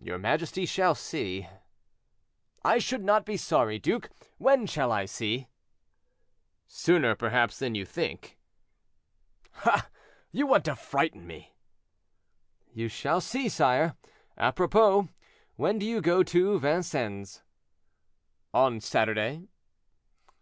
"Your 0.00 0.16
majesty 0.16 0.64
shall 0.64 0.94
see." 0.94 1.46
"I 2.64 2.78
should 2.78 3.04
not 3.04 3.26
be 3.26 3.36
sorry, 3.36 3.78
duke; 3.78 4.08
when 4.38 4.66
shall 4.66 4.90
I 4.90 5.04
see?" 5.04 5.48
"Sooner 6.66 7.14
perhaps 7.14 7.58
than 7.58 7.74
you 7.74 7.84
think." 7.84 8.38
"Ah! 9.66 9.90
you 10.32 10.46
want 10.46 10.64
to 10.64 10.74
frighten 10.74 11.26
me." 11.26 11.52
"You 12.72 12.88
shall 12.88 13.20
see, 13.20 13.50
sire. 13.50 13.94
Apropos, 14.38 15.10
when 15.56 15.78
do 15.78 15.84
you 15.84 16.00
go 16.00 16.22
to 16.22 16.58
Vincennes?" 16.58 17.42
"On 18.54 18.80
Saturday." 18.80 19.48